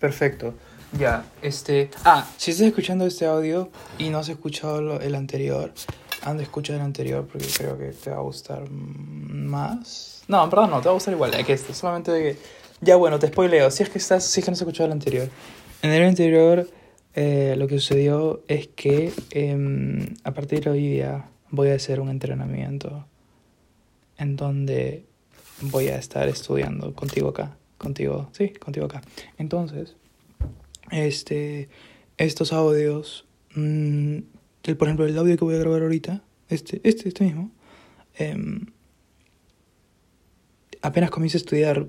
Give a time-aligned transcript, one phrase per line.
[0.00, 0.54] Perfecto.
[0.98, 1.90] Ya, este...
[2.04, 5.72] Ah, si estás escuchando este audio y no has escuchado el anterior,
[6.22, 10.24] anda, escucha el anterior porque creo que te va a gustar más.
[10.26, 11.74] No, en verdad no, te va a gustar igual que este.
[11.74, 12.38] Solamente de que...
[12.80, 13.70] Ya, bueno, te spoileo.
[13.70, 14.24] Si es que estás...
[14.24, 15.28] Si es que no has escuchado el anterior.
[15.82, 16.66] En el anterior,
[17.14, 22.00] eh, lo que sucedió es que em, a partir de hoy día voy a hacer
[22.00, 23.06] un entrenamiento
[24.16, 25.04] en donde
[25.60, 27.56] voy a estar estudiando contigo acá.
[27.80, 29.00] Contigo, sí, contigo acá.
[29.38, 29.96] Entonces,
[30.90, 31.70] este,
[32.18, 34.18] estos audios, mm,
[34.64, 37.50] el, por ejemplo, el audio que voy a grabar ahorita, este, este, este mismo,
[38.16, 38.66] em,
[40.82, 41.86] apenas comience a estudiar,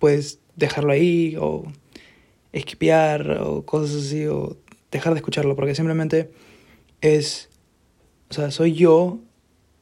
[0.00, 1.62] puedes dejarlo ahí o
[2.52, 4.56] esquipear o cosas así o
[4.90, 6.32] dejar de escucharlo porque simplemente
[7.02, 7.50] es,
[8.30, 9.20] o sea, soy yo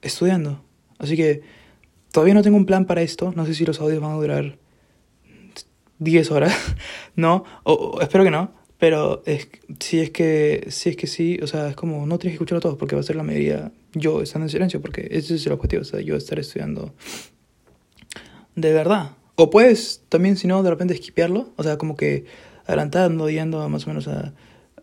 [0.03, 0.63] estudiando.
[0.99, 1.41] Así que
[2.13, 4.59] todavía no tengo un plan para esto, no sé si los audios van a durar
[5.99, 6.55] 10 horas,
[7.17, 7.45] ¿no?
[7.65, 9.49] O, espero que no, pero es,
[9.81, 12.61] si es que si es que sí, o sea, es como no tienes que escucharlo
[12.61, 15.53] todo porque va a ser la mayoría yo estando en silencio porque ese es el
[15.53, 16.95] objetivo, o sea, yo estar estudiando
[18.55, 19.13] de verdad.
[19.37, 22.25] O puedes también, si no, de repente esquipearlo, o sea, como que
[22.67, 24.35] adelantando, yendo más o menos a,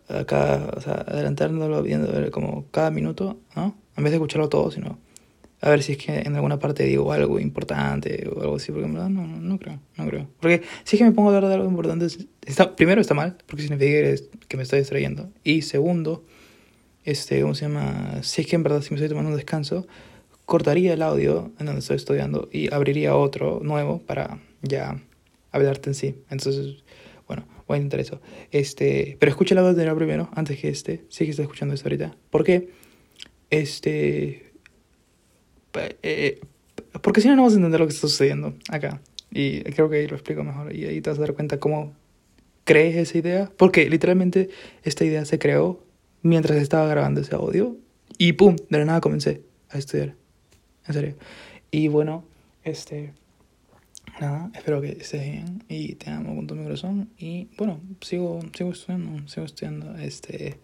[0.07, 3.75] a cada, o sea, adelantándolo, viendo como cada minuto, ¿no?
[3.97, 4.97] En vez de escucharlo todo, sino
[5.65, 8.85] a ver si es que en alguna parte digo algo importante o algo así, porque
[8.85, 10.27] en verdad no, no, no creo, no creo.
[10.39, 12.05] Porque si es que me pongo a hablar de algo importante,
[12.45, 15.27] está, primero está mal, porque significa que, me estoy distrayendo.
[15.43, 16.23] Y segundo,
[17.03, 18.21] este, ¿cómo se llama?
[18.21, 19.87] Si es que en verdad si me estoy tomando un descanso,
[20.45, 25.01] cortaría el audio en donde estoy estudiando y abriría otro nuevo para ya
[25.51, 26.15] hablarte en sí.
[26.29, 26.83] Entonces,
[27.27, 28.21] bueno, voy a intentar eso.
[28.51, 31.73] Este, pero escucha el audio anterior primero, antes que este, si es que estás escuchando
[31.73, 32.15] esto ahorita.
[32.29, 32.69] ¿Por qué?
[33.49, 34.45] Este,
[36.03, 36.39] eh,
[37.01, 39.01] porque si no, no vas a entender lo que está sucediendo acá.
[39.31, 40.73] Y creo que ahí lo explico mejor.
[40.73, 41.93] Y ahí te vas a dar cuenta cómo
[42.63, 43.51] crees esa idea.
[43.57, 44.49] Porque literalmente
[44.83, 45.83] esta idea se creó
[46.21, 47.75] mientras estaba grabando ese audio.
[48.17, 50.15] Y pum, de la nada comencé a estudiar.
[50.87, 51.15] En serio.
[51.71, 52.23] Y bueno,
[52.63, 53.13] este.
[54.21, 57.09] Nada, espero que estés bien y te amo con todo mi corazón.
[57.17, 60.57] Y bueno, sigo, sigo estudiando, sigo estudiando, este.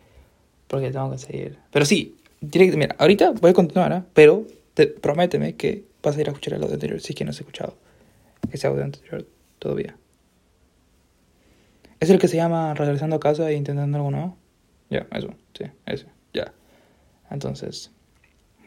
[0.67, 1.57] Porque tengo que seguir.
[1.71, 4.05] Pero sí, mira, ahorita voy a continuar, ¿ah?
[4.13, 7.25] pero te, prométeme que vas a ir a escuchar el audio anterior si es que
[7.25, 7.77] no has escuchado
[8.51, 9.27] ese audio anterior
[9.59, 9.95] todavía.
[11.99, 14.37] ¿Es el que se llama Regresando a casa e intentando algo nuevo?
[14.89, 16.51] Ya, eso, sí, ese, ya.
[17.29, 17.91] Entonces,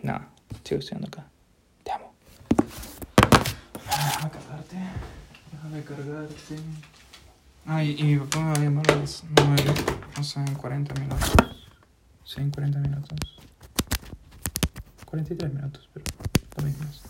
[0.03, 0.31] nada,
[0.62, 1.26] sigo estudiando acá.
[1.82, 2.15] Te amo.
[3.84, 4.76] Déjame cargarte.
[5.53, 6.56] Déjame cargarte.
[7.66, 9.62] Ay, y mi papá me va a llamar a las 9,
[10.21, 11.32] o sea, en 40 minutos.
[12.25, 13.34] Sí, en 40 minutos.
[15.14, 16.04] 43 minutos, pero
[16.66, 17.00] mismo es.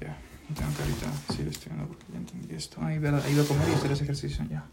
[0.00, 0.16] Ya,
[0.56, 2.80] tengo que ahorita seguir estudiando porque ya entendí esto.
[2.80, 4.64] Verdad, he ido a comer y hacer ese ejercicio, ya.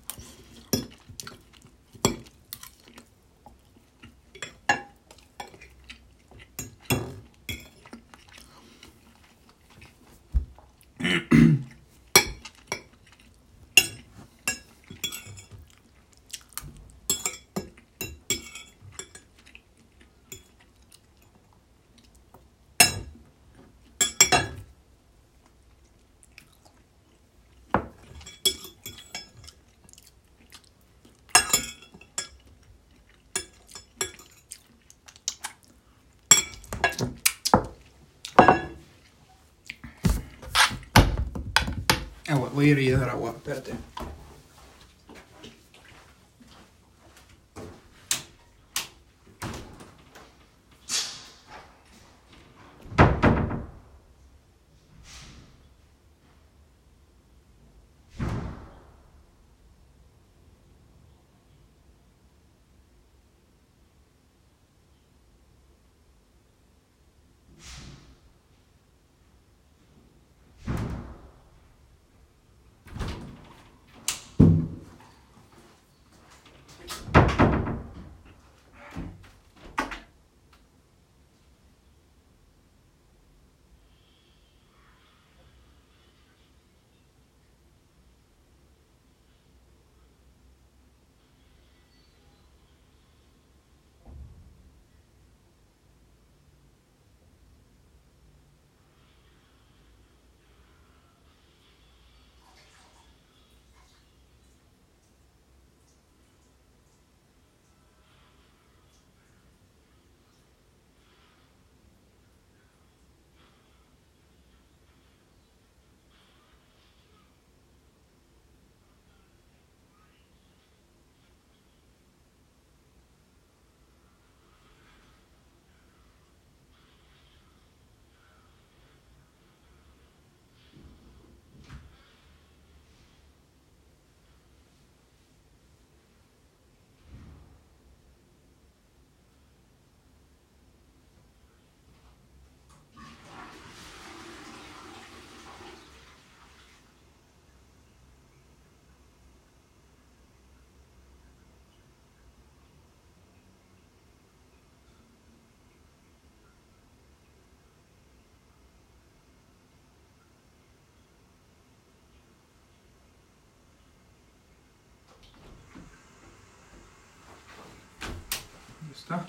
[168.97, 169.25] Está.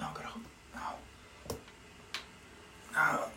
[0.00, 0.40] No, carajo.
[0.74, 0.96] No.
[2.92, 3.36] No.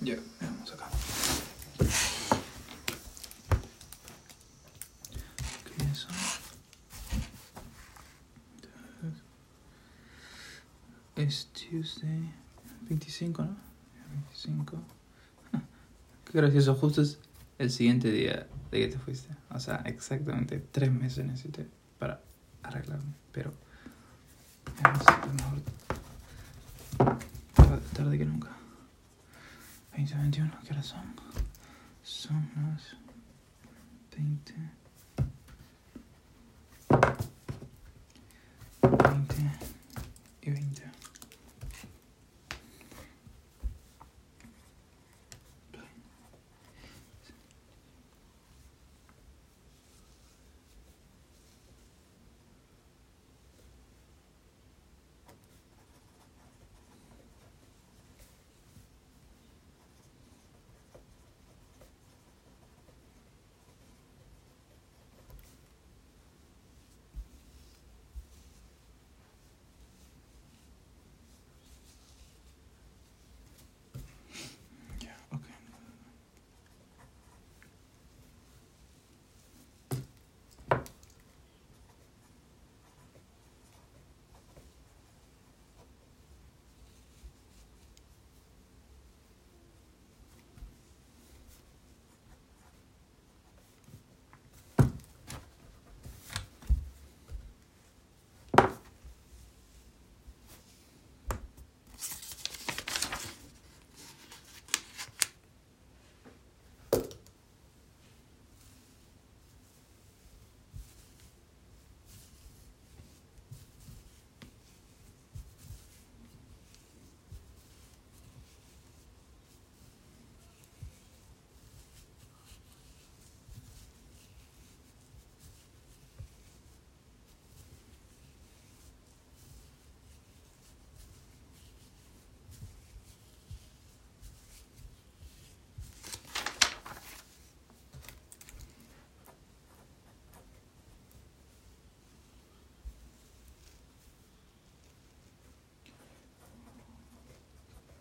[0.00, 0.88] Ya, veamos acá.
[5.64, 6.08] ¿Qué es eso?
[11.22, 12.32] Es Tuesday
[12.88, 13.56] 25, ¿no?
[14.10, 14.76] 25.
[16.24, 17.20] Qué gracioso, justo es
[17.58, 19.28] el siguiente día de que te fuiste.
[19.50, 21.68] O sea, exactamente tres meses necesité
[22.00, 22.20] para
[22.64, 23.14] arreglarme.
[23.30, 23.54] Pero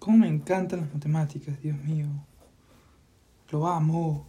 [0.01, 2.07] ¿Cómo me encantan las matemáticas, Dios mío?
[3.51, 4.25] Lo amo.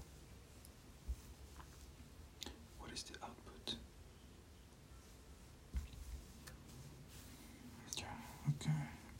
[2.78, 3.78] What is the output?
[7.96, 8.12] Ya,
[8.50, 8.66] ok.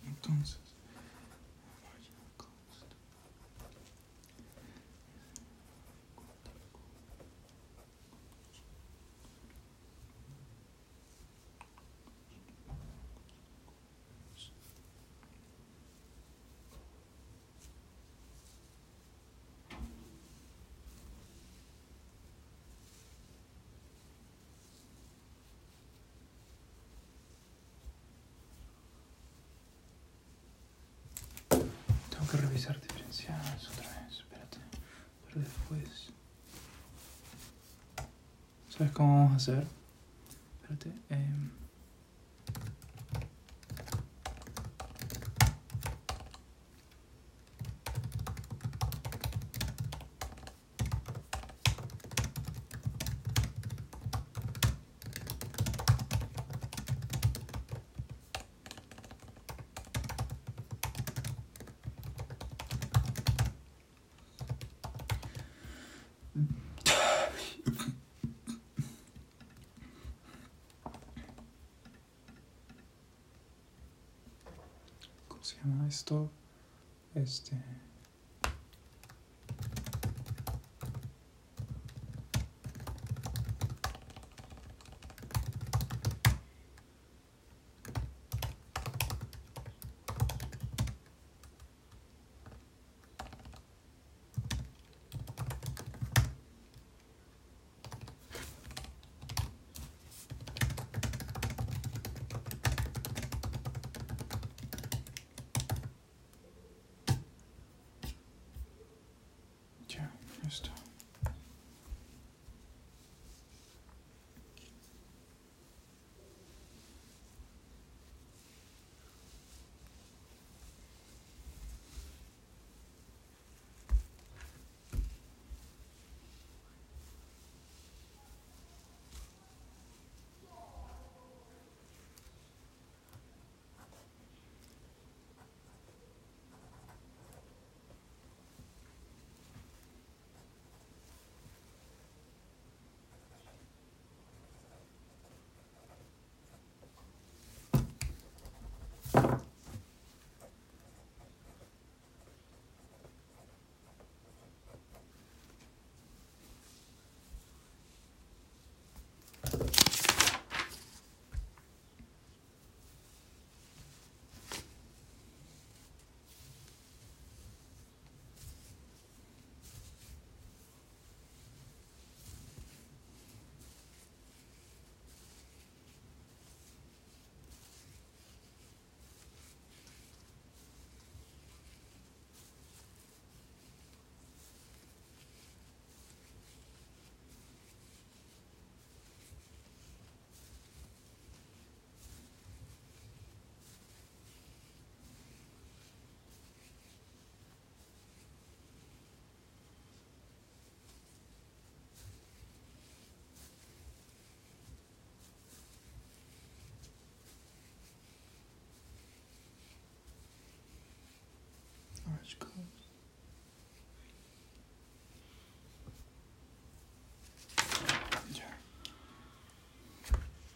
[0.05, 0.61] Entonces.
[1.83, 2.93] marginal cost.
[32.11, 34.19] Tengo que revisar diferenciales otra vez.
[34.19, 34.59] Espérate.
[35.21, 36.09] Pero después.
[38.69, 39.67] ¿Sabes cómo vamos a hacer?
[40.63, 40.93] Espérate.
[41.11, 41.32] em.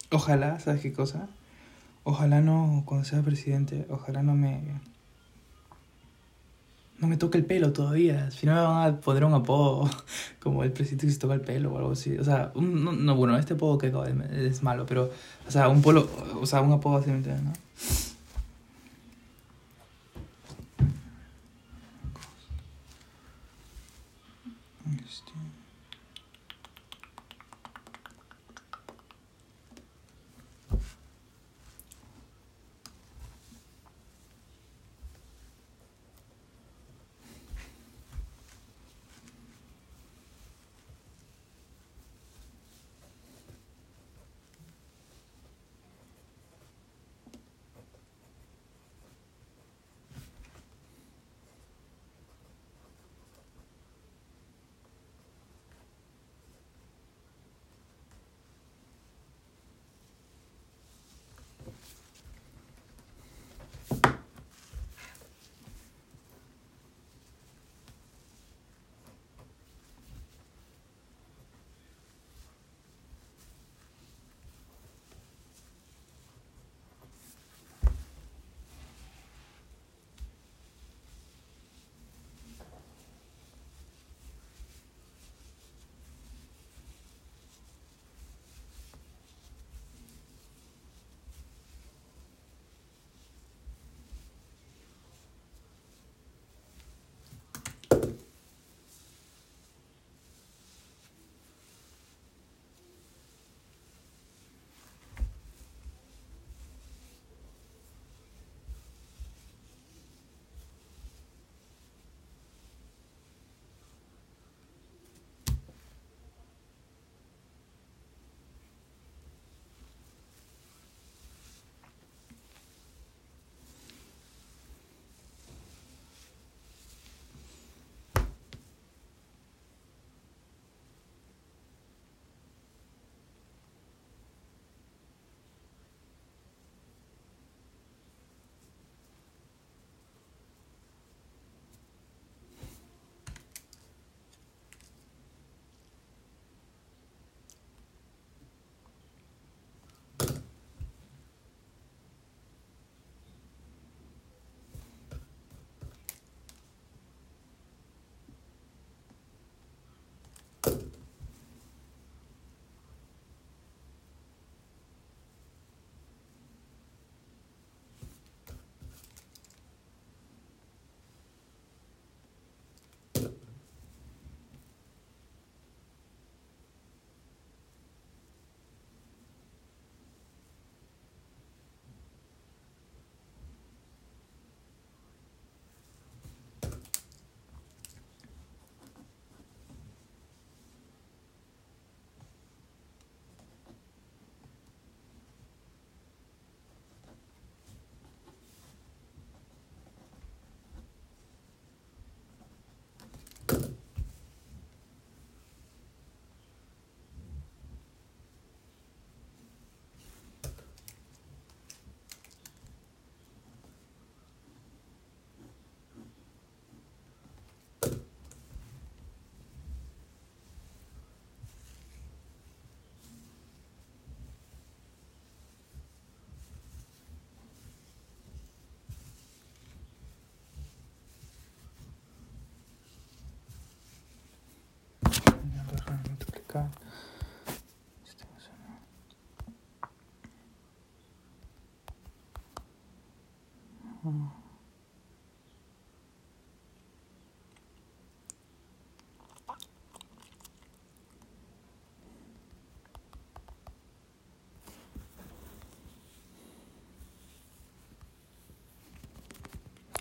[0.09, 1.27] Ojalá, ¿sabes qué cosa?
[2.03, 4.61] Ojalá no, cuando sea presidente, ojalá no me.
[6.99, 8.31] No me toque el pelo todavía.
[8.31, 9.89] Si no me van a poner un apodo
[10.41, 12.17] como el presidente que se toca el pelo o algo así.
[12.17, 13.93] O sea, no, bueno, este apodo que
[14.47, 15.11] es malo, pero.
[15.47, 16.09] O sea, un polo.
[16.41, 17.66] O sea, un apodo así, ¿no?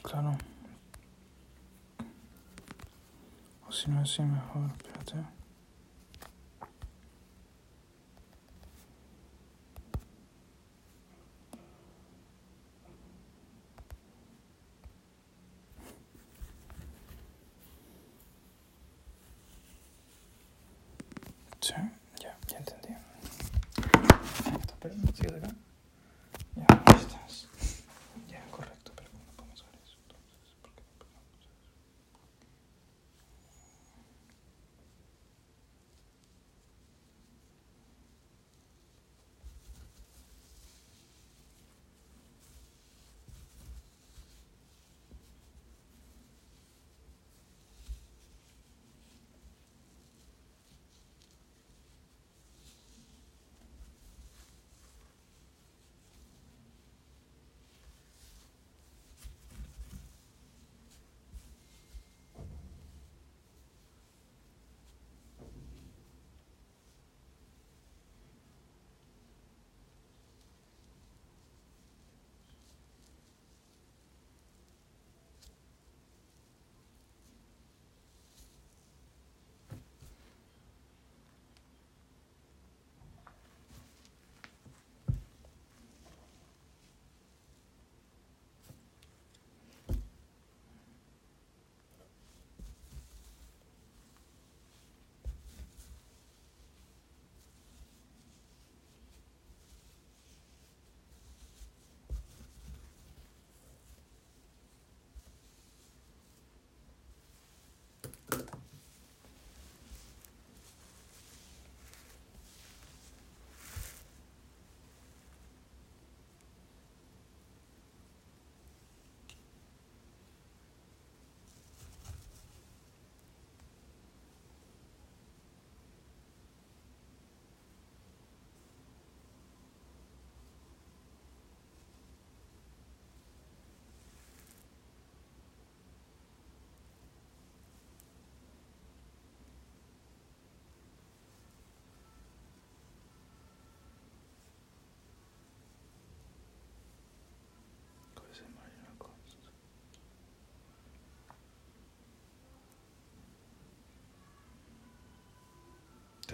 [0.03, 0.37] Claro.
[3.69, 5.46] O si no, así mejor, espérate.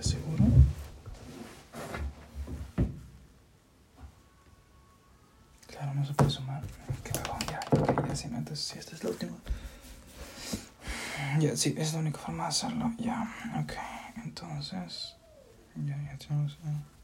[0.02, 0.44] ¿Estás seguro?
[5.68, 6.64] Claro, no se puede sumar.
[7.04, 9.36] Qué cagón, ya, ok, ya sí, entonces sí, esta es la última.
[11.38, 13.72] Ya, sí, es la única forma de hacerlo, ya, ok,
[14.24, 15.14] entonces,
[15.76, 16.58] ya, ya tenemos...
[16.64, 17.01] eh.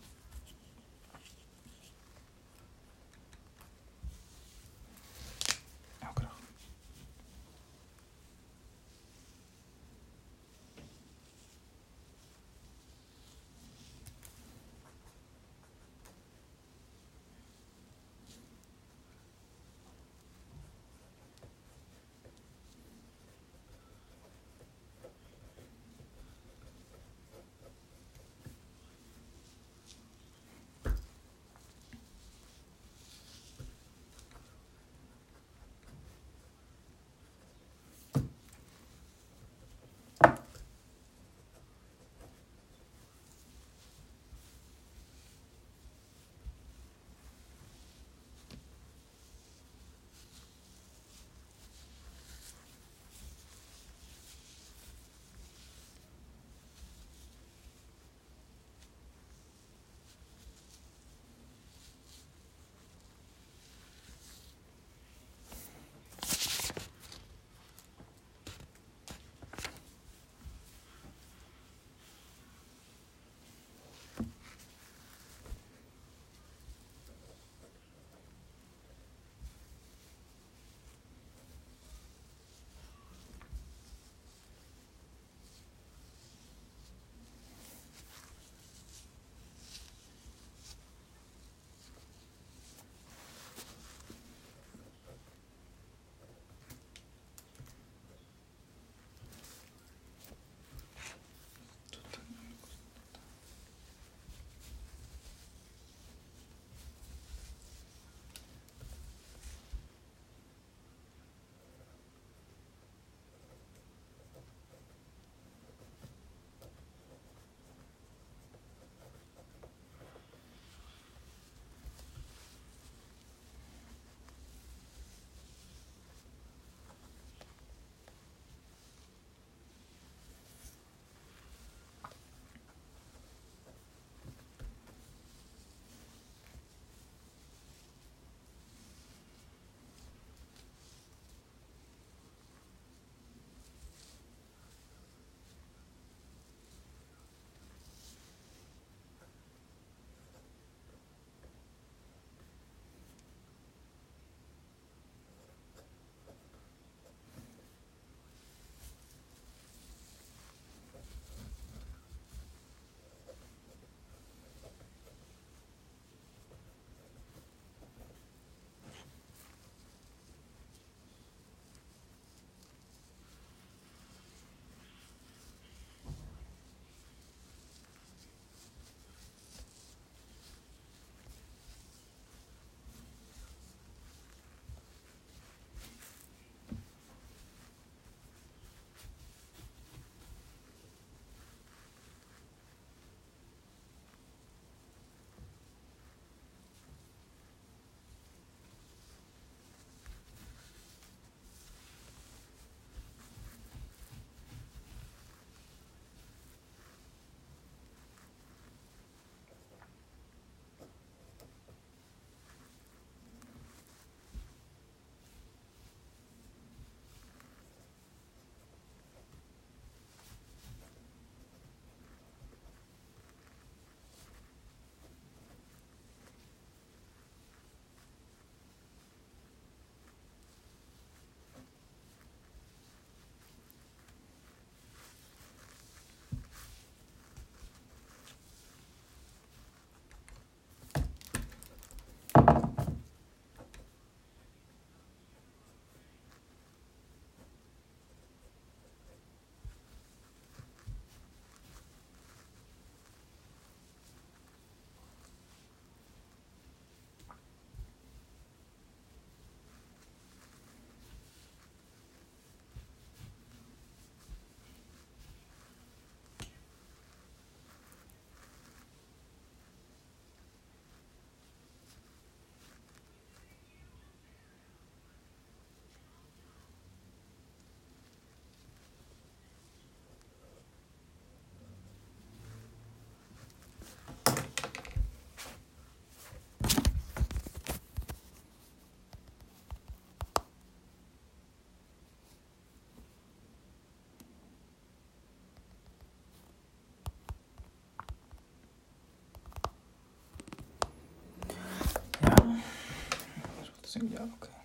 [303.88, 304.57] Sí, ya, ok.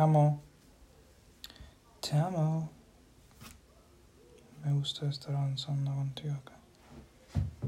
[0.00, 0.40] Amo.
[2.00, 2.70] Te amo.
[4.64, 6.54] Me gusta estar avanzando contigo acá.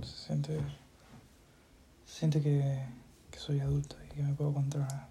[0.02, 0.58] Se siente.
[2.06, 2.84] Se siente que,
[3.30, 5.08] que soy adulto y que me puedo controlar.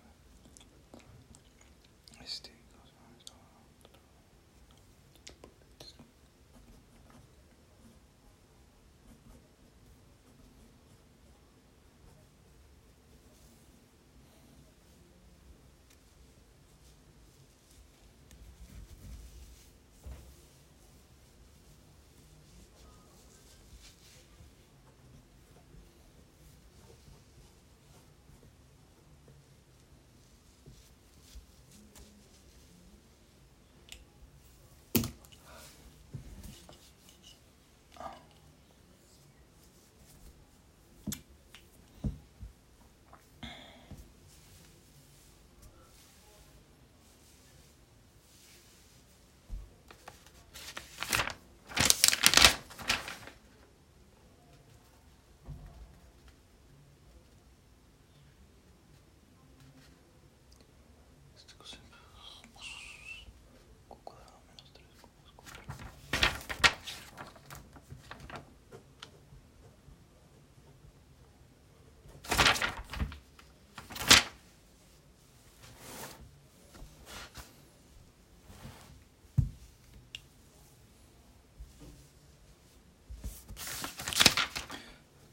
[2.24, 2.62] Este.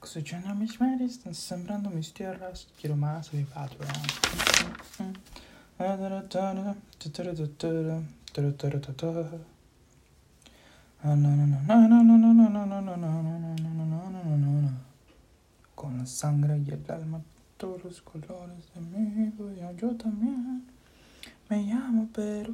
[0.08, 2.66] Cosechando mis mares, están sembrando mis tierras.
[2.80, 3.44] Quiero más de.
[15.76, 17.20] Con la sangre y el alma,
[17.56, 20.66] todos los colores de mi vida, yo también
[21.48, 22.52] me llamo, pero.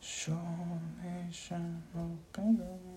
[0.00, 0.36] Show
[1.02, 2.87] me.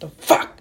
[0.00, 0.59] The fuck?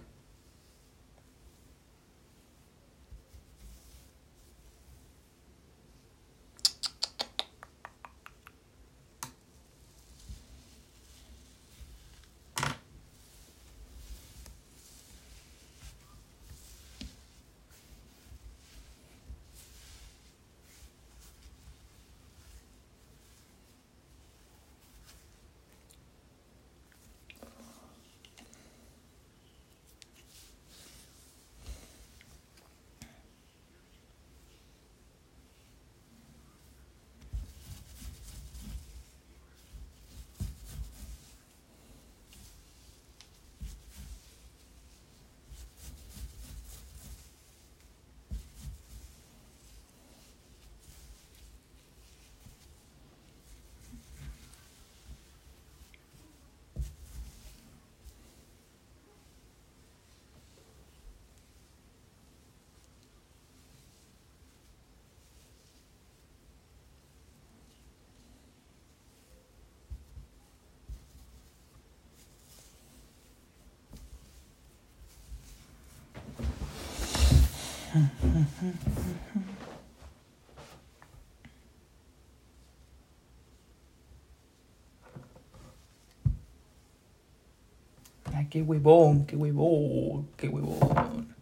[88.34, 91.36] Ay, qué huevón, qué huevón, qué huevón.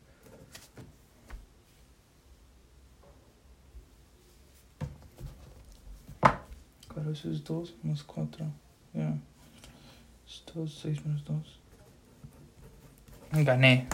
[6.88, 8.46] Claro, eso es 2 menos 4.
[8.94, 9.18] Ya.
[10.28, 11.60] Es 2, 6 menos 2.
[13.44, 13.88] Gané.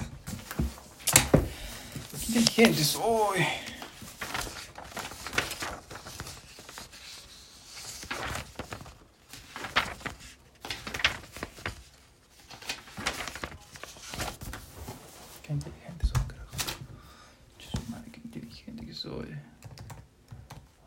[2.28, 3.46] Inteligente soy.
[15.44, 16.52] Qué inteligente soy, carajo.
[17.60, 19.28] Jesús, madre, qué inteligente que soy.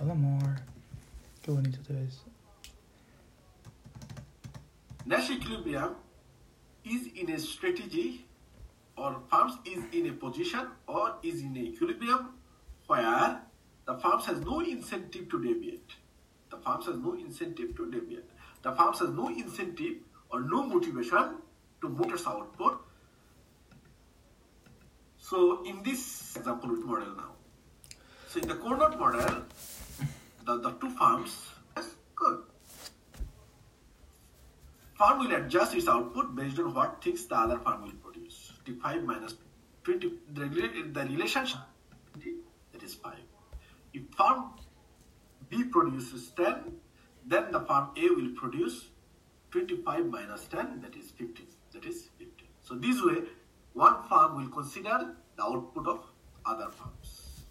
[0.01, 0.63] Hola, amor.
[1.43, 2.23] Qué bonito te ves.
[5.05, 5.95] Nash equilibrium
[6.85, 8.25] is in a strategy
[8.97, 10.67] or farms is in a position
[10.97, 12.31] or is in equilibrium
[12.87, 13.43] where
[13.87, 15.91] the farms has no incentive to deviate.
[16.51, 18.31] The farms has no incentive to deviate.
[18.63, 19.97] The farms has no incentive
[20.31, 21.37] or no motivation
[21.83, 22.81] to move its output.
[25.19, 27.33] So in this example with model now.
[28.29, 29.43] So in the coordinate model,
[30.45, 32.43] the, the two farms is good.
[34.95, 38.53] Farm will adjust its output based on what things the other farm will produce.
[38.65, 39.35] T5 minus
[39.87, 40.49] 20, the,
[40.93, 41.61] the relationship,
[42.73, 43.13] that is 5.
[43.95, 44.51] If farm
[45.49, 46.73] B produces 10,
[47.25, 48.89] then the farm A will produce
[49.53, 51.47] 25 minus 10, that is 15.
[51.73, 52.49] That is 15.
[52.63, 53.29] So this way,
[53.75, 56.01] one farm will consider the output of
[56.45, 57.45] other farms.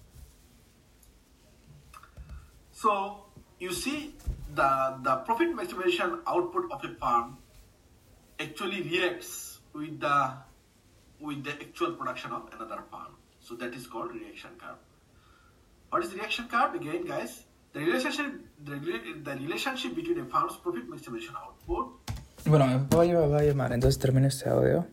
[2.73, 3.27] So
[3.59, 4.13] you see
[4.53, 7.37] the, the profit maximization output of a farm
[8.41, 10.33] actually reacts with the
[11.19, 13.13] with the actual production of another farm.
[13.39, 14.77] So that is called reaction curve.
[15.89, 16.75] What is the reaction curve?
[16.75, 17.43] Again, guys,
[17.73, 18.75] the relationship the,
[19.23, 21.99] the relationship between a farm's profit maximization output
[22.47, 24.85] Bueno, papá ya a entonces termina este audio.